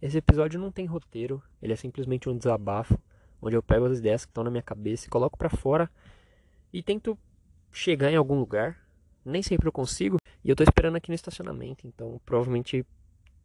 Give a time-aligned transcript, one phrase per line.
[0.00, 2.98] Esse episódio não tem roteiro, ele é simplesmente um desabafo,
[3.40, 5.90] onde eu pego as ideias que estão na minha cabeça e coloco para fora
[6.72, 7.18] e tento
[7.70, 8.78] chegar em algum lugar.
[9.22, 12.86] Nem sempre eu consigo, e eu tô esperando aqui no estacionamento, então provavelmente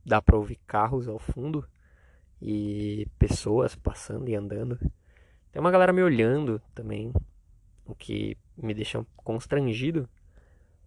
[0.06, 1.68] dá para ouvir carros ao fundo
[2.42, 4.80] e pessoas passando e andando.
[5.52, 7.12] Tem uma galera me olhando também,
[7.86, 10.08] o que me deixa constrangido,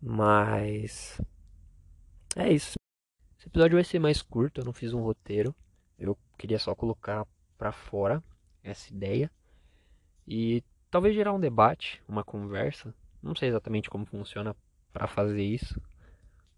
[0.00, 1.20] mas
[2.34, 2.78] é isso.
[3.48, 5.54] Episódio vai ser mais curto, eu não fiz um roteiro.
[5.98, 8.22] Eu queria só colocar para fora
[8.62, 9.30] essa ideia
[10.26, 12.94] e talvez gerar um debate, uma conversa.
[13.22, 14.54] Não sei exatamente como funciona
[14.92, 15.80] para fazer isso,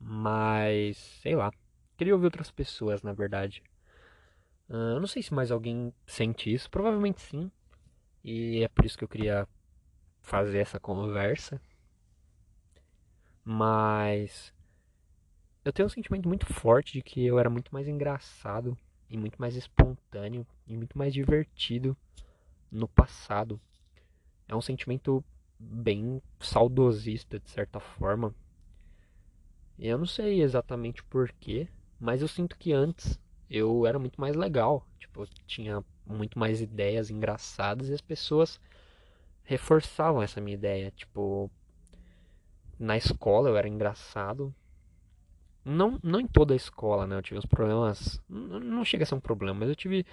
[0.01, 1.53] mas sei lá.
[1.97, 3.63] Queria ouvir outras pessoas, na verdade.
[4.69, 7.53] Uh, não sei se mais alguém sente isso, provavelmente sim.
[8.25, 9.47] E é por isso que eu queria
[10.21, 11.61] fazer essa conversa.
[13.45, 14.53] Mas
[15.65, 18.77] eu tenho um sentimento muito forte de que eu era muito mais engraçado
[19.09, 21.97] e muito mais espontâneo e muito mais divertido
[22.71, 23.61] no passado.
[24.49, 25.23] É um sentimento
[25.59, 28.35] bem saudosista de certa forma.
[29.79, 34.87] Eu não sei exatamente porquê, mas eu sinto que antes eu era muito mais legal.
[34.99, 38.61] Tipo, eu tinha muito mais ideias engraçadas e as pessoas
[39.43, 40.91] reforçavam essa minha ideia.
[40.91, 41.51] Tipo,
[42.79, 44.55] na escola eu era engraçado,
[45.65, 47.17] não, não em toda a escola, né?
[47.17, 48.21] Eu tive uns problemas.
[48.29, 50.07] Não chega a ser um problema, mas eu tive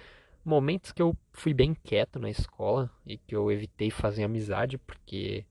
[0.44, 5.44] momentos que eu fui bem quieto na escola e que eu evitei fazer amizade porque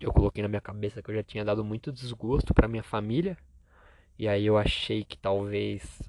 [0.00, 3.36] eu coloquei na minha cabeça que eu já tinha dado muito desgosto para minha família.
[4.18, 6.02] E aí eu achei que talvez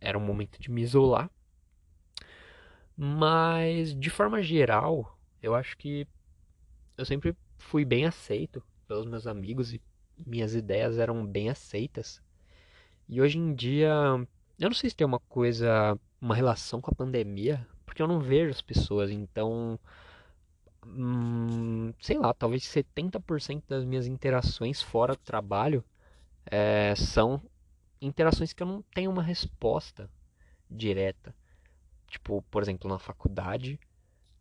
[0.00, 1.30] era um momento de me isolar.
[2.96, 6.06] Mas de forma geral, eu acho que
[6.96, 9.80] eu sempre fui bem aceito pelos meus amigos e
[10.26, 12.20] minhas ideias eram bem aceitas.
[13.08, 13.90] E hoje em dia,
[14.58, 18.20] eu não sei se tem uma coisa, uma relação com a pandemia, porque eu não
[18.20, 19.78] vejo as pessoas, então,
[20.86, 25.82] hum, sei lá, talvez 70% das minhas interações fora do trabalho
[26.46, 27.42] é, são
[28.00, 30.10] interações que eu não tenho uma resposta
[30.70, 31.34] direta.
[32.06, 33.78] Tipo, por exemplo, na faculdade,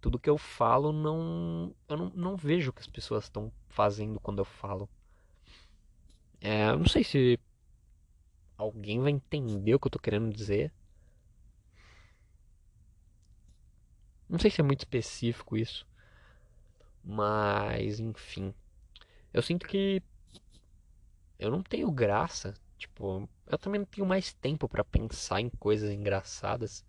[0.01, 4.19] tudo que eu falo não eu não, não vejo o que as pessoas estão fazendo
[4.19, 4.89] quando eu falo.
[6.39, 7.39] É, eu não sei se
[8.57, 10.71] alguém vai entender o que eu tô querendo dizer.
[14.29, 15.87] Não sei se é muito específico isso.
[17.03, 18.53] Mas, enfim.
[19.33, 20.01] Eu sinto que
[21.39, 22.53] eu não tenho graça.
[22.77, 26.83] Tipo, eu também não tenho mais tempo para pensar em coisas engraçadas.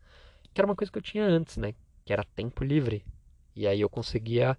[0.52, 1.74] Que era uma coisa que eu tinha antes, né?
[2.04, 3.04] Que era tempo livre.
[3.54, 4.58] E aí eu conseguia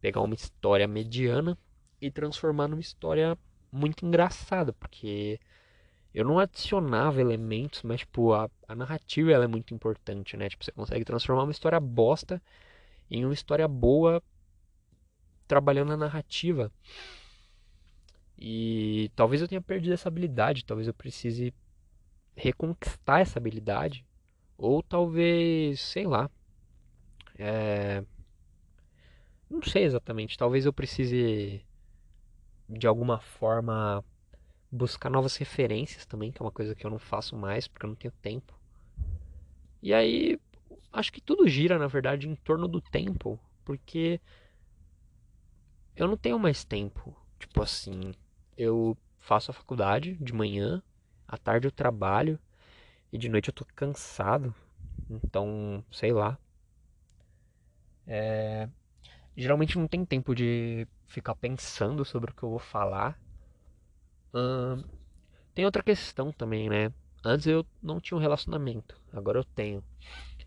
[0.00, 1.58] pegar uma história mediana
[2.00, 3.36] e transformar numa história
[3.72, 4.72] muito engraçada.
[4.72, 5.40] Porque
[6.14, 10.48] eu não adicionava elementos, mas tipo, a, a narrativa ela é muito importante, né?
[10.48, 12.40] Tipo, você consegue transformar uma história bosta
[13.10, 14.22] em uma história boa
[15.48, 16.70] trabalhando a narrativa.
[18.38, 21.52] E talvez eu tenha perdido essa habilidade, talvez eu precise
[22.36, 24.04] reconquistar essa habilidade,
[24.56, 26.30] ou talvez, sei lá,
[27.38, 28.04] é...
[29.50, 31.64] não sei exatamente, talvez eu precise
[32.68, 34.04] de alguma forma
[34.74, 37.90] buscar novas referências também, que é uma coisa que eu não faço mais porque eu
[37.90, 38.52] não tenho tempo.
[39.80, 40.38] E aí,
[40.92, 44.20] acho que tudo gira, na verdade, em torno do tempo, porque
[45.94, 47.14] eu não tenho mais tempo.
[47.38, 48.12] Tipo assim,
[48.56, 50.82] eu faço a faculdade de manhã,
[51.28, 52.38] à tarde eu trabalho
[53.12, 54.52] e de noite eu tô cansado.
[55.08, 56.38] Então, sei lá.
[58.06, 58.68] É...
[59.36, 63.18] Geralmente não tem tempo de ficar pensando sobre o que eu vou falar
[65.54, 66.92] tem outra questão também, né?
[67.24, 69.82] Antes eu não tinha um relacionamento, agora eu tenho.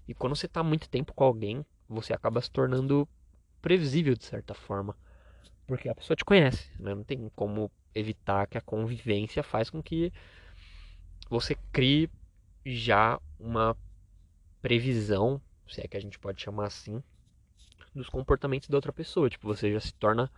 [0.08, 3.08] E quando você está muito tempo com alguém, você acaba se tornando
[3.62, 4.96] previsível de certa forma.
[5.66, 6.94] Porque a pessoa te conhece, né?
[6.96, 10.14] Não tem como evitar que a convivência faz com que
[11.30, 12.10] você crie
[12.66, 13.76] já uma
[14.62, 17.04] previsão, se é que a gente pode chamar assim,
[17.94, 19.30] dos comportamentos da outra pessoa.
[19.30, 20.32] Tipo, você já se torna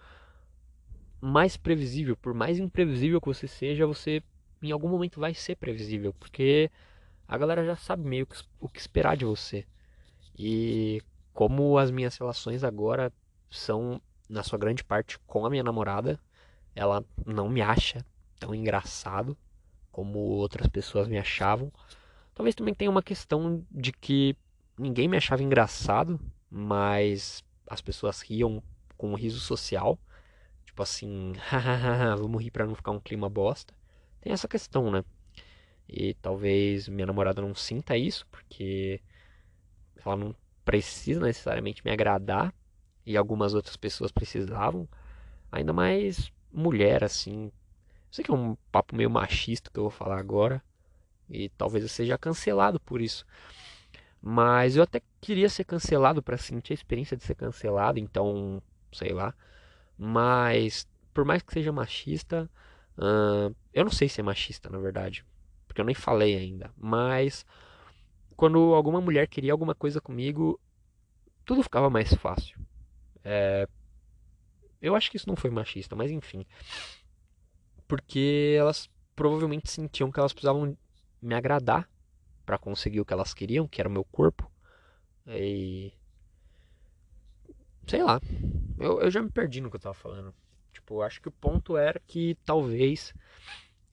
[1.21, 4.23] mais previsível, por mais imprevisível que você seja, você
[4.61, 6.69] em algum momento vai ser previsível, porque
[7.27, 9.65] a galera já sabe meio que, o que esperar de você.
[10.37, 11.01] E
[11.33, 13.11] como as minhas relações agora
[13.49, 16.19] são, na sua grande parte, com a minha namorada,
[16.75, 18.05] ela não me acha
[18.39, 19.37] tão engraçado
[19.91, 21.71] como outras pessoas me achavam.
[22.33, 24.35] Talvez também tenha uma questão de que
[24.77, 26.19] ninguém me achava engraçado,
[26.49, 28.63] mas as pessoas riam
[28.97, 29.99] com um riso social.
[30.69, 31.33] Tipo assim,
[32.19, 33.73] vamos rir pra não ficar um clima bosta.
[34.21, 35.03] Tem essa questão, né?
[35.87, 39.01] E talvez minha namorada não sinta isso, porque
[40.05, 42.53] ela não precisa necessariamente me agradar
[43.03, 44.87] e algumas outras pessoas precisavam.
[45.51, 47.51] Ainda mais mulher, assim.
[48.11, 50.63] Sei que é um papo meio machista que eu vou falar agora.
[51.27, 53.25] E talvez eu seja cancelado por isso.
[54.21, 58.61] Mas eu até queria ser cancelado para sentir a experiência de ser cancelado, então,
[58.91, 59.33] sei lá.
[60.01, 62.49] Mas, por mais que seja machista,
[62.97, 65.25] uh, eu não sei se é machista, na verdade.
[65.67, 66.71] Porque eu nem falei ainda.
[66.77, 67.45] Mas,
[68.37, 70.57] quando alguma mulher queria alguma coisa comigo,
[71.43, 72.57] tudo ficava mais fácil.
[73.25, 73.67] É,
[74.81, 76.45] eu acho que isso não foi machista, mas enfim.
[77.85, 80.77] Porque elas provavelmente sentiam que elas precisavam
[81.21, 81.89] me agradar
[82.45, 84.49] para conseguir o que elas queriam, que era o meu corpo.
[85.27, 85.91] E.
[87.85, 88.21] Sei lá.
[88.79, 90.33] Eu, eu já me perdi no que eu tava falando.
[90.71, 93.13] Tipo, acho que o ponto era que talvez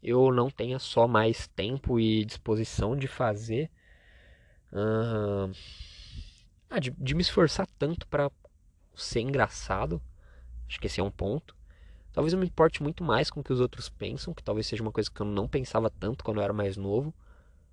[0.00, 3.68] eu não tenha só mais tempo e disposição de fazer.
[4.72, 5.50] Uh,
[6.80, 8.30] de, de me esforçar tanto para
[8.94, 10.00] ser engraçado.
[10.68, 11.56] Acho que esse é um ponto.
[12.12, 14.82] Talvez eu me importe muito mais com o que os outros pensam, que talvez seja
[14.82, 17.12] uma coisa que eu não pensava tanto quando eu era mais novo.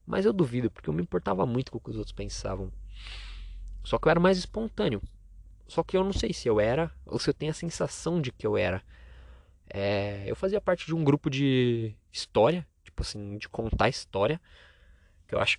[0.05, 2.71] Mas eu duvido, porque eu me importava muito com o que os outros pensavam.
[3.83, 5.01] Só que eu era mais espontâneo.
[5.67, 8.31] Só que eu não sei se eu era, ou se eu tenho a sensação de
[8.31, 8.83] que eu era.
[9.69, 14.39] É, eu fazia parte de um grupo de história, tipo assim, de contar história.
[15.27, 15.57] Que eu acho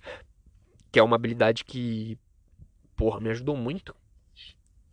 [0.91, 2.17] que é uma habilidade que,
[2.95, 3.95] porra, me ajudou muito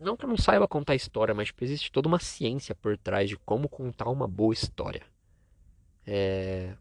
[0.03, 3.29] não que eu não saiba contar história, mas tipo, existe toda uma ciência por trás
[3.29, 5.03] de como contar uma boa história.
[6.05, 6.75] É...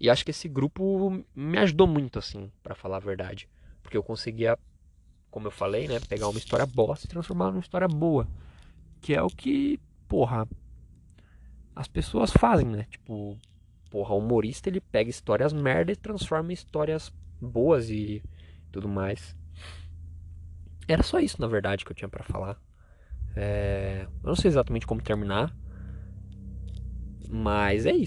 [0.00, 3.48] E acho que esse grupo me ajudou muito, assim, para falar a verdade.
[3.82, 4.56] Porque eu conseguia,
[5.30, 8.26] como eu falei, né, pegar uma história bosta e transformar numa história boa.
[9.00, 9.78] Que é o que,
[10.08, 10.48] porra,
[11.74, 12.86] as pessoas fazem, né?
[12.90, 13.38] Tipo,
[13.90, 18.22] porra, o humorista ele pega histórias merda e transforma em histórias boas e
[18.72, 19.36] tudo mais.
[20.88, 22.60] Era só isso, na verdade, que eu tinha para falar.
[23.36, 24.06] É...
[24.22, 25.54] Eu não sei exatamente como terminar.
[27.30, 28.06] Mas é isso.